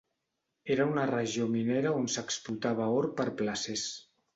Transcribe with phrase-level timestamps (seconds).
[0.75, 3.91] Era una regió minera on s'explotava or per placers.